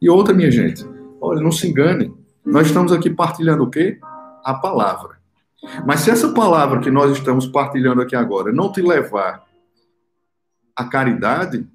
[0.02, 0.86] E outra, minha gente,
[1.20, 2.14] olha, não se engane.
[2.46, 4.00] Nós estamos aqui partilhando o quê?
[4.44, 5.20] A palavra.
[5.86, 9.44] Mas se essa palavra que nós estamos partilhando aqui agora não te levar
[10.76, 11.68] à caridade,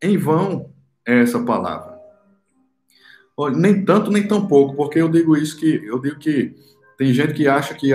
[0.00, 0.70] em vão
[1.06, 1.94] é essa palavra.
[3.36, 6.54] Olha, nem tanto nem tão pouco, porque eu digo isso que eu digo que
[6.96, 7.92] tem gente que acha que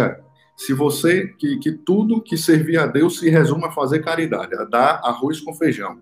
[0.60, 4.66] se você que, que tudo que servir a Deus se resume a fazer caridade, a
[4.66, 6.02] dar arroz com feijão.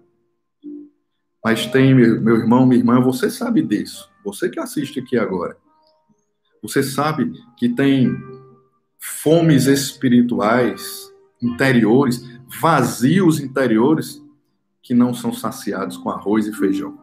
[1.45, 4.09] Mas tem meu, meu irmão, minha irmã, você sabe disso.
[4.25, 5.55] Você que assiste aqui agora.
[6.63, 8.11] Você sabe que tem
[8.97, 12.27] fomes espirituais, interiores,
[12.59, 14.25] vazios interiores,
[14.81, 16.97] que não são saciados com arroz e feijão.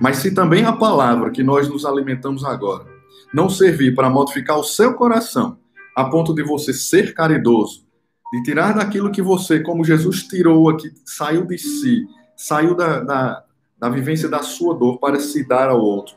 [0.00, 2.86] Mas se também a palavra que nós nos alimentamos agora
[3.34, 5.59] não servir para modificar o seu coração,
[6.00, 7.84] a ponto de você ser caridoso,
[8.32, 13.44] de tirar daquilo que você, como Jesus tirou aqui, saiu de si, saiu da, da,
[13.78, 16.14] da vivência da sua dor para se dar ao outro,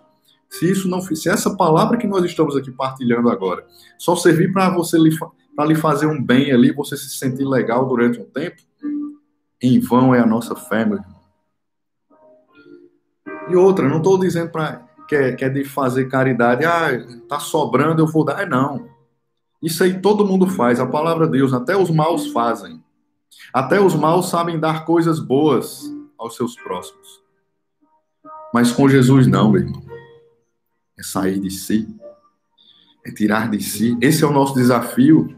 [0.50, 3.66] se isso não se essa palavra que nós estamos aqui partilhando agora
[3.98, 4.98] só servir para você
[5.56, 8.62] para lhe fazer um bem ali, você se sentir legal durante um tempo,
[9.62, 11.14] em vão é a nossa fé, meu irmão.
[13.50, 16.90] E outra, não estou dizendo para que, é, que é de fazer caridade, ah,
[17.28, 18.48] tá sobrando, eu vou dar.
[18.48, 18.93] Não.
[19.64, 22.84] Isso aí todo mundo faz, a palavra de Deus, até os maus fazem.
[23.54, 27.24] Até os maus sabem dar coisas boas aos seus próximos.
[28.54, 29.82] Mas com Jesus não, meu irmão.
[31.00, 31.88] É sair de si,
[33.06, 33.98] é tirar de si.
[34.02, 35.34] Esse é o nosso desafio.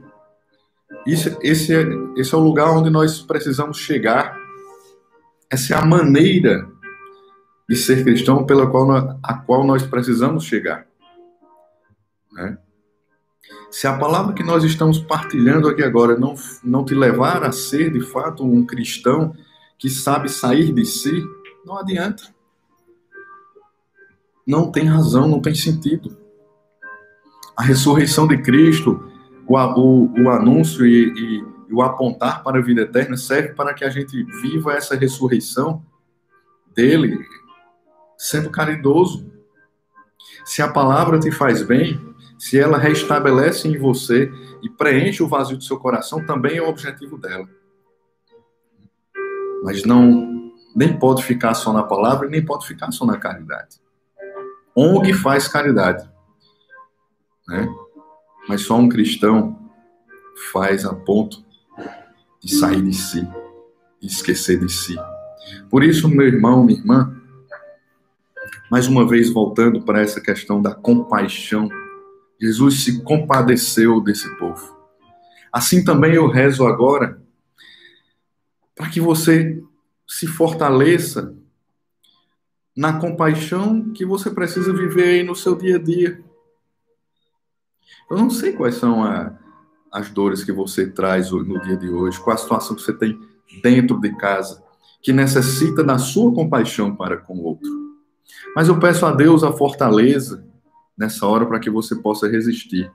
[1.05, 1.85] Esse, esse, é,
[2.17, 4.35] esse é o lugar onde nós precisamos chegar.
[5.51, 6.67] Essa é a maneira
[7.69, 10.87] de ser cristão pela qual, a qual nós precisamos chegar.
[12.33, 12.57] Né?
[13.75, 17.91] Se a palavra que nós estamos partilhando aqui agora não, não te levar a ser
[17.91, 19.35] de fato um cristão
[19.77, 21.21] que sabe sair de si,
[21.65, 22.23] não adianta.
[24.47, 26.17] Não tem razão, não tem sentido.
[27.53, 29.11] A ressurreição de Cristo,
[29.45, 33.73] o, o, o anúncio e, e, e o apontar para a vida eterna serve para
[33.73, 35.83] que a gente viva essa ressurreição
[36.73, 37.19] dele
[38.17, 39.29] sendo caridoso.
[40.45, 42.14] Se a palavra te faz bem,
[42.45, 44.31] se ela restabelece em você
[44.61, 47.49] e preenche o vazio do seu coração, também é o objetivo dela.
[49.63, 53.81] Mas não nem pode ficar só na palavra nem pode ficar só na caridade.
[54.75, 56.07] ONG faz caridade,
[57.47, 57.67] né?
[58.47, 59.59] Mas só um cristão
[60.53, 61.43] faz a ponto
[62.39, 63.27] de sair de si,
[63.99, 64.95] de esquecer de si.
[65.67, 67.19] Por isso, meu irmão, minha irmã,
[68.69, 71.67] mais uma vez voltando para essa questão da compaixão,
[72.39, 74.75] Jesus se compadeceu desse povo.
[75.51, 77.21] Assim também eu rezo agora
[78.75, 79.63] para que você
[80.07, 81.33] se fortaleça
[82.75, 86.21] na compaixão que você precisa viver aí no seu dia a dia.
[88.11, 89.33] Eu não sei quais são a,
[89.91, 93.17] as dores que você traz no dia de hoje, qual a situação que você tem
[93.63, 94.61] dentro de casa
[95.01, 97.69] que necessita da sua compaixão para com o outro.
[98.55, 100.43] Mas eu peço a Deus a fortaleza
[100.97, 102.91] nessa hora para que você possa resistir.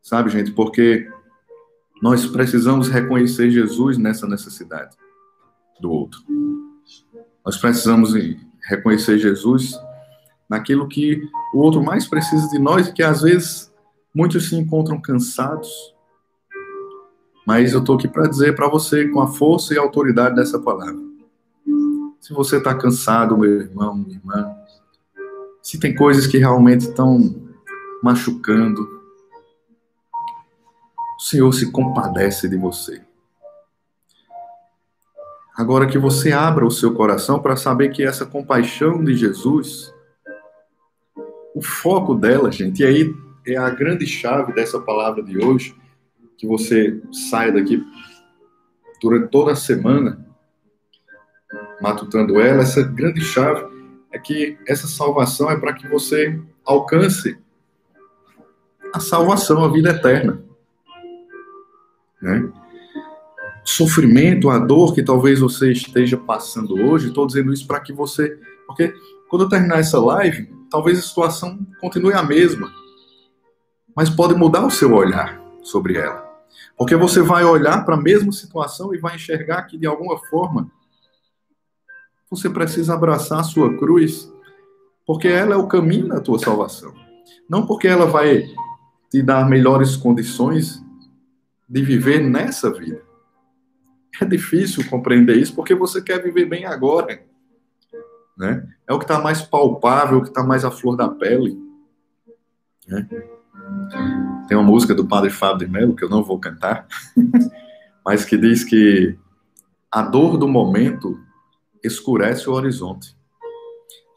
[0.00, 1.08] Sabe, gente, porque
[2.02, 4.96] nós precisamos reconhecer Jesus nessa necessidade
[5.80, 6.20] do outro.
[7.44, 8.12] Nós precisamos
[8.68, 9.78] reconhecer Jesus
[10.48, 11.22] naquilo que
[11.54, 13.72] o outro mais precisa de nós e que às vezes
[14.14, 15.70] muitos se encontram cansados.
[17.46, 21.00] Mas eu estou aqui para dizer para você, com a força e autoridade dessa palavra,
[22.20, 24.54] se você está cansado, meu irmão, minha irmã,
[25.62, 27.34] se tem coisas que realmente estão
[28.02, 28.82] machucando,
[31.16, 33.00] o Senhor se compadece de você.
[35.56, 39.94] Agora que você abra o seu coração para saber que essa compaixão de Jesus,
[41.54, 43.14] o foco dela, gente, e aí
[43.46, 45.76] é a grande chave dessa palavra de hoje,
[46.36, 47.00] que você
[47.30, 47.84] saia daqui
[49.00, 50.26] durante toda a semana
[51.80, 53.71] matutando ela, essa grande chave
[54.12, 57.38] é que essa salvação é para que você alcance
[58.94, 60.42] a salvação, a vida eterna.
[62.20, 62.52] Né?
[63.64, 67.92] O sofrimento, a dor que talvez você esteja passando hoje, estou dizendo isso para que
[67.92, 68.38] você.
[68.66, 68.94] Porque
[69.30, 72.70] quando eu terminar essa live, talvez a situação continue a mesma.
[73.96, 76.30] Mas pode mudar o seu olhar sobre ela.
[76.76, 80.70] Porque você vai olhar para a mesma situação e vai enxergar que, de alguma forma,
[82.32, 84.32] você precisa abraçar a sua cruz,
[85.06, 86.94] porque ela é o caminho da tua salvação.
[87.46, 88.46] Não porque ela vai
[89.10, 90.82] te dar melhores condições
[91.68, 93.02] de viver nessa vida.
[94.18, 97.22] É difícil compreender isso porque você quer viver bem agora.
[98.34, 98.66] Né?
[98.88, 101.60] É o que está mais palpável, o que está mais à flor da pele.
[102.88, 103.06] Né?
[104.48, 106.86] Tem uma música do Padre Fábio de Mello, que eu não vou cantar,
[108.02, 109.18] mas que diz que
[109.90, 111.20] a dor do momento
[111.82, 113.16] escurece o horizonte.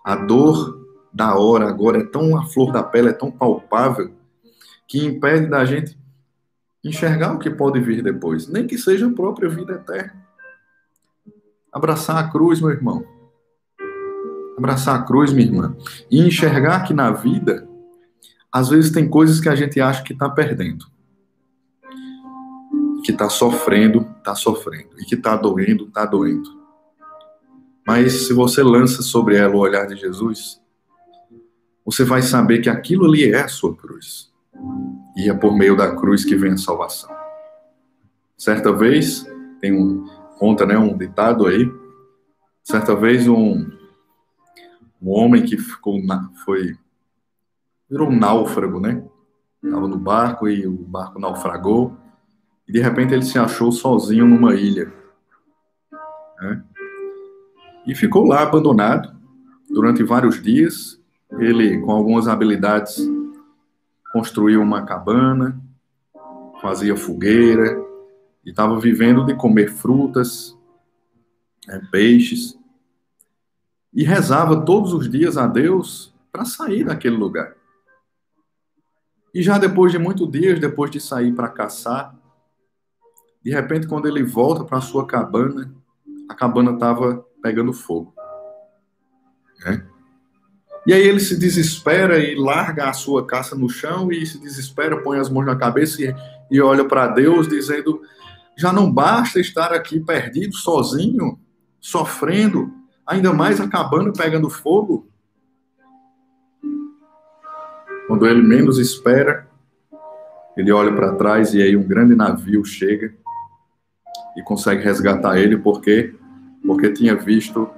[0.03, 4.13] A dor da hora agora é tão a flor da pele, é tão palpável,
[4.87, 5.97] que impede da gente
[6.83, 10.25] enxergar o que pode vir depois, nem que seja a própria vida eterna.
[11.73, 13.03] Abraçar a cruz, meu irmão.
[14.57, 15.75] Abraçar a cruz, minha irmã.
[16.09, 17.67] E enxergar que na vida,
[18.51, 20.85] às vezes tem coisas que a gente acha que está perdendo.
[23.03, 24.99] Que está sofrendo, está sofrendo.
[24.99, 26.54] E que está doendo, está doendo.
[27.85, 30.61] Mas se você lança sobre ela o olhar de Jesus,
[31.85, 34.33] você vai saber que aquilo ali é a sua cruz.
[35.15, 37.15] E é por meio da cruz que vem a salvação.
[38.35, 39.25] Certa vez,
[39.61, 40.07] tem um,
[40.37, 41.71] conta né, um ditado aí,
[42.63, 43.69] certa vez um,
[45.01, 46.75] um homem que ficou na, foi
[47.89, 49.03] virou um náufrago, né?
[49.63, 51.95] Estava no barco e o barco naufragou
[52.67, 54.91] e de repente ele se achou sozinho numa ilha.
[56.39, 56.63] Né?
[57.85, 59.15] E ficou lá abandonado
[59.69, 61.01] durante vários dias.
[61.39, 62.97] Ele, com algumas habilidades,
[64.11, 65.59] construiu uma cabana,
[66.61, 67.77] fazia fogueira
[68.45, 70.57] e estava vivendo de comer frutas,
[71.67, 72.57] né, peixes.
[73.93, 77.55] e rezava todos os dias a Deus para sair daquele lugar.
[79.33, 82.13] E já depois de muitos dias, depois de sair para caçar,
[83.41, 85.73] de repente, quando ele volta para sua cabana,
[86.27, 88.11] a cabana estava pegando fogo.
[89.63, 89.85] Né?
[90.87, 95.03] E aí ele se desespera e larga a sua caça no chão e se desespera,
[95.03, 96.15] põe as mãos na cabeça e,
[96.49, 98.01] e olha para Deus, dizendo:
[98.57, 101.39] já não basta estar aqui perdido, sozinho,
[101.79, 102.73] sofrendo,
[103.05, 105.07] ainda mais a cabana pegando fogo.
[108.07, 109.47] Quando ele menos espera,
[110.57, 113.13] ele olha para trás e aí um grande navio chega
[114.35, 116.15] e consegue resgatar ele porque
[116.65, 117.69] porque tinha visto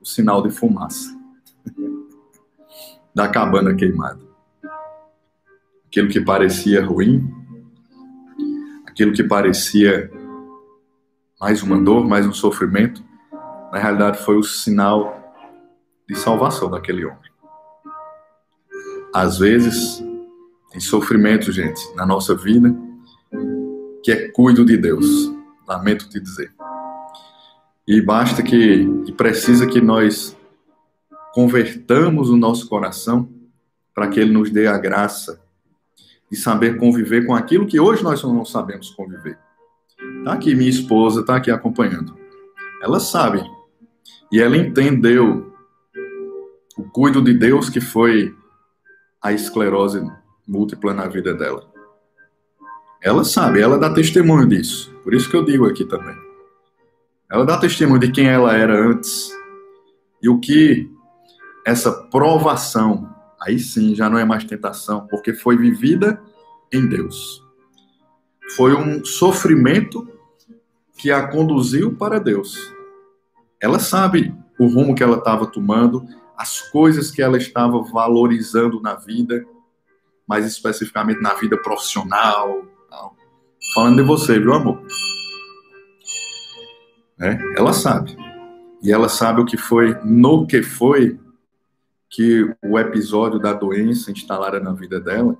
[0.00, 1.16] o sinal de fumaça
[3.14, 4.20] da cabana queimada.
[5.86, 7.32] Aquilo que parecia ruim,
[8.86, 10.10] aquilo que parecia
[11.40, 13.04] mais uma dor, mais um sofrimento,
[13.72, 15.20] na realidade foi o sinal
[16.08, 17.30] de salvação daquele homem.
[19.14, 20.02] Às vezes,
[20.70, 22.74] tem sofrimento, gente, na nossa vida,
[24.02, 25.06] que é cuido de Deus.
[25.68, 26.52] Lamento te dizer.
[27.86, 30.36] E basta que, e precisa que nós
[31.32, 33.28] convertamos o nosso coração
[33.94, 35.42] para que ele nos dê a graça
[36.30, 39.38] de saber conviver com aquilo que hoje nós não sabemos conviver.
[40.24, 42.16] Tá aqui minha esposa, tá aqui acompanhando.
[42.82, 43.42] Ela sabe
[44.32, 45.52] e ela entendeu
[46.76, 48.34] o cuido de Deus que foi
[49.22, 50.02] a esclerose
[50.46, 51.70] múltipla na vida dela.
[53.02, 54.94] Ela sabe, ela dá testemunho disso.
[55.04, 56.23] Por isso que eu digo aqui também.
[57.34, 59.28] Ela dá testemunho de quem ela era antes
[60.22, 60.88] e o que
[61.66, 63.12] essa provação,
[63.42, 66.22] aí sim já não é mais tentação, porque foi vivida
[66.72, 67.42] em Deus.
[68.54, 70.08] Foi um sofrimento
[70.96, 72.72] que a conduziu para Deus.
[73.60, 76.06] Ela sabe o rumo que ela estava tomando,
[76.38, 79.44] as coisas que ela estava valorizando na vida,
[80.24, 82.62] mais especificamente na vida profissional.
[83.74, 84.80] Falando de você, viu, amor?
[87.24, 88.14] É, ela sabe.
[88.82, 91.18] E ela sabe o que foi, no que foi,
[92.10, 95.34] que o episódio da doença instalada na vida dela,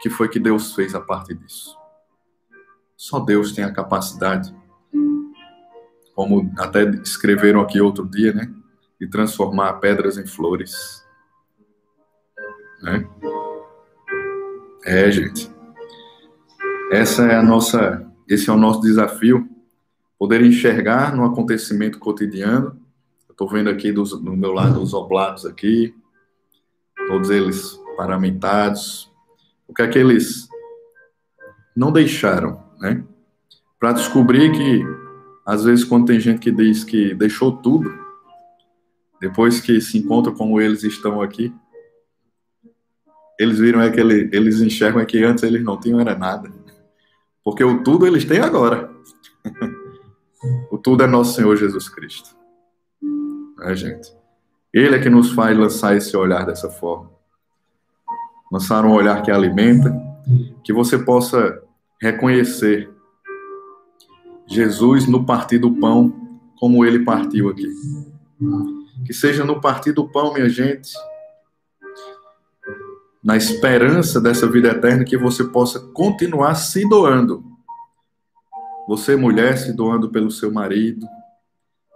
[0.00, 1.78] que foi que Deus fez a partir disso.
[2.96, 4.52] Só Deus tem a capacidade,
[6.12, 8.52] como até escreveram aqui outro dia, né?
[9.00, 11.04] De transformar pedras em flores.
[12.82, 13.08] Né?
[14.84, 15.48] É, gente.
[16.90, 19.48] Essa é a nossa, esse é o nosso desafio,
[20.18, 22.78] poder enxergar no acontecimento cotidiano.
[23.30, 25.94] Estou vendo aqui do, do meu lado os oblatos aqui,
[27.06, 29.10] todos eles paramentados.
[29.66, 30.48] O que é que eles
[31.76, 33.04] não deixaram, né?
[33.78, 34.84] Para descobrir que,
[35.46, 37.88] às vezes, quando tem gente que diz que deixou tudo,
[39.20, 41.54] depois que se encontra como eles estão aqui,
[43.38, 46.50] eles viram é que ele, eles enxergam é que antes eles não tinham era nada.
[47.44, 48.87] Porque o tudo eles têm agora.
[50.82, 52.36] Tudo é nosso Senhor Jesus Cristo.
[53.62, 54.12] É, gente?
[54.72, 57.10] Ele é que nos faz lançar esse olhar dessa forma.
[58.50, 59.94] Lançar um olhar que alimenta,
[60.62, 61.62] que você possa
[62.00, 62.90] reconhecer
[64.46, 66.14] Jesus no partir do pão,
[66.58, 67.68] como ele partiu aqui.
[69.04, 70.92] Que seja no partir do pão, minha gente,
[73.22, 77.44] na esperança dessa vida eterna, que você possa continuar se doando.
[78.88, 81.06] Você, mulher, se doando pelo seu marido,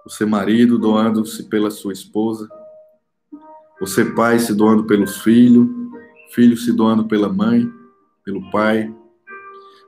[0.05, 2.49] você, marido, doando-se pela sua esposa
[3.83, 5.69] você, pai, se doando pelos filhos,
[6.31, 7.69] filho se doando pela mãe,
[8.25, 8.95] pelo pai.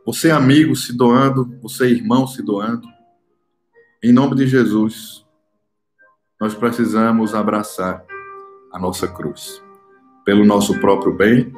[0.05, 2.89] Você, amigo, se doando, você, irmão, se doando.
[4.03, 5.25] Em nome de Jesus,
[6.41, 8.05] nós precisamos abraçar
[8.73, 9.63] a nossa cruz,
[10.25, 11.53] pelo nosso próprio bem,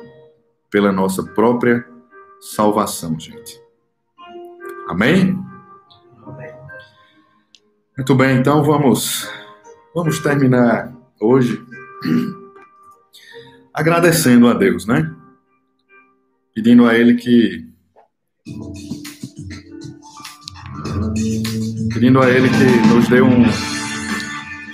[0.70, 1.88] pela nossa própria
[2.38, 3.65] salvação, gente.
[4.88, 5.38] Amém?
[7.96, 9.28] Muito bem, então vamos
[9.94, 11.64] vamos terminar hoje
[13.72, 15.14] agradecendo a Deus, né?
[16.54, 17.66] Pedindo a Ele que.
[21.92, 23.44] Pedindo a Ele que nos dê um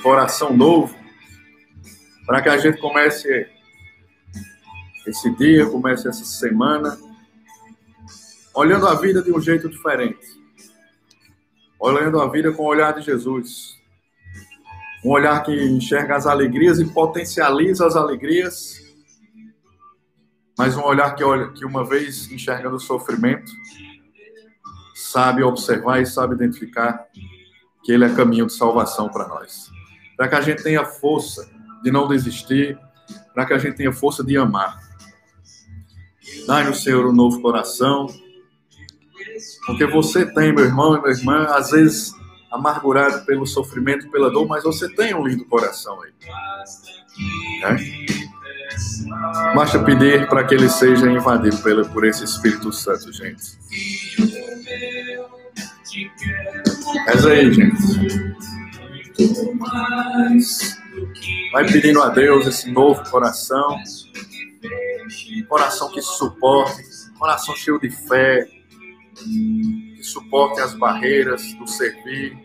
[0.03, 0.95] coração novo,
[2.27, 3.47] para que a gente comece
[5.07, 6.99] esse dia, comece essa semana,
[8.55, 10.26] olhando a vida de um jeito diferente,
[11.78, 13.82] olhando a vida com o olhar de Jesus
[15.05, 18.80] um olhar que enxerga as alegrias e potencializa as alegrias,
[20.57, 23.50] mas um olhar que olha que uma vez enxergando o sofrimento,
[24.94, 27.05] sabe observar e sabe identificar
[27.82, 29.70] que ele é caminho de salvação para nós.
[30.16, 31.50] para que a gente tenha força
[31.82, 32.78] de não desistir,
[33.34, 34.78] para que a gente tenha força de amar.
[36.46, 38.07] Dai-nos, Senhor, um novo coração,
[39.66, 42.14] porque você tem, meu irmão e minha irmã, às vezes
[42.51, 46.12] amargurado pelo sofrimento, pela dor, mas você tem um lindo coração aí.
[47.62, 48.07] Né?
[49.55, 53.59] Basta pedir para que ele seja invadido pelo, por esse Espírito Santo, gente.
[57.07, 58.33] Reza aí, gente.
[61.53, 63.76] Vai pedindo a Deus esse novo coração.
[65.49, 66.83] Coração que suporte,
[67.18, 68.49] coração cheio de fé,
[69.15, 72.37] que suporte as barreiras do servir,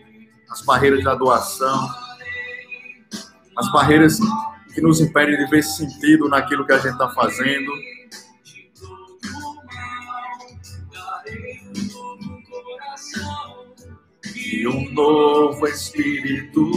[0.50, 1.88] as barreiras da doação,
[3.56, 4.18] as barreiras
[4.74, 7.72] que nos impedem de ver sentido naquilo que a gente está fazendo.
[14.34, 16.70] E um novo espírito.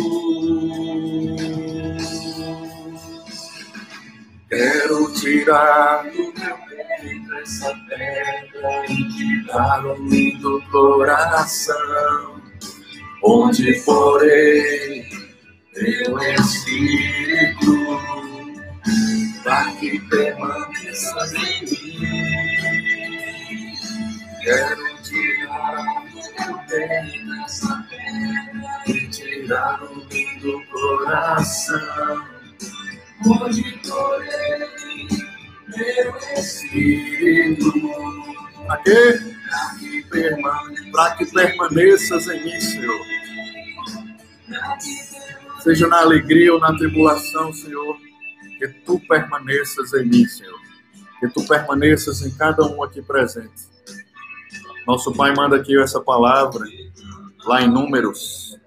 [4.49, 6.70] Quero tirar do meu
[7.01, 12.41] peito essa pedra e te dar um lindo coração,
[13.23, 15.03] onde porei
[15.73, 17.75] teu Espírito,
[19.43, 22.01] para que permaneça em mim.
[24.43, 32.25] Quero tirar do peito essa pedra e tirar o lindo coração,
[33.25, 35.20] onde porei
[35.77, 37.71] meu Espírito.
[38.67, 39.19] Para quê?
[40.91, 43.11] Para que permaneças em mim, Senhor
[45.61, 47.97] seja na alegria ou na tribulação, Senhor,
[48.57, 50.59] que tu permaneças em mim, Senhor.
[51.19, 53.69] Que tu permaneças em cada um aqui presente.
[54.87, 56.65] Nosso Pai manda aqui essa palavra,
[57.45, 58.59] lá em Números.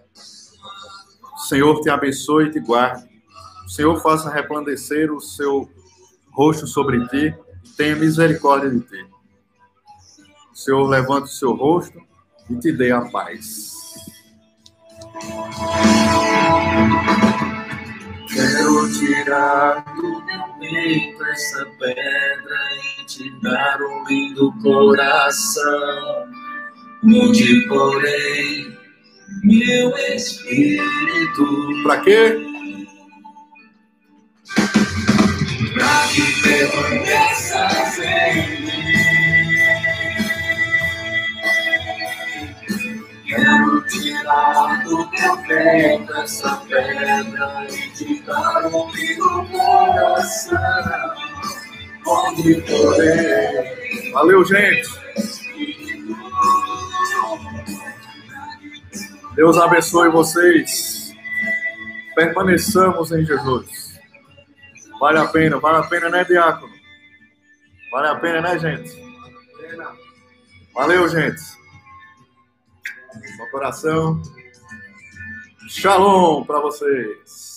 [1.35, 3.05] O Senhor te abençoe e te guarde.
[3.67, 5.69] O Senhor faça resplandecer o seu
[6.35, 9.07] rosto sobre ti e tenha misericórdia de ti.
[10.53, 11.99] O Senhor levante o seu rosto
[12.51, 13.73] e te dê a paz.
[18.33, 22.59] Quero tirar do meu peito essa pedra
[23.01, 26.29] e te dar um lindo coração,
[27.05, 28.77] onde porém
[29.43, 31.83] meu espírito.
[31.85, 32.55] Pra quê?
[35.75, 38.65] Pra que permaneças em
[43.27, 50.59] Quero tirar do teu peito essa pedra e te dar um vivo coração.
[52.07, 54.13] Onde porém.
[54.13, 54.89] Valeu, gente.
[59.35, 61.13] Deus abençoe vocês.
[62.15, 63.84] Permaneçamos em Jesus.
[65.05, 66.73] Vale a pena, vale a pena, né, Diácono?
[67.93, 68.91] Vale a pena, né, gente?
[70.73, 71.43] Valeu, gente.
[73.37, 74.23] Só coração.
[75.69, 77.54] Shalom para vocês.